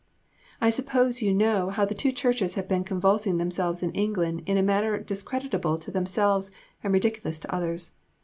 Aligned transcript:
I 0.59 0.71
suppose 0.71 1.21
you 1.21 1.31
know 1.31 1.69
how 1.69 1.85
the 1.85 1.93
two 1.93 2.11
churches 2.11 2.55
have 2.55 2.67
been 2.67 2.83
convulsing 2.83 3.37
themselves 3.37 3.83
in 3.83 3.91
England 3.91 4.41
in 4.47 4.57
a 4.57 4.63
manner 4.63 4.97
discreditable 4.97 5.77
to 5.77 5.91
themselves 5.91 6.49
and 6.83 6.91
ridiculous 6.91 7.37
to 7.37 7.53
others. 7.55 7.91